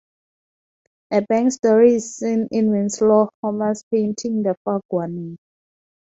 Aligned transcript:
A 1.11 1.21
Banks 1.21 1.57
dory 1.59 1.93
is 1.93 2.15
seen 2.15 2.47
in 2.49 2.71
Winslow 2.71 3.29
Homer's 3.43 3.83
painting 3.91 4.41
"The 4.41 4.55
Fog 4.63 4.81
Warning". 4.89 5.37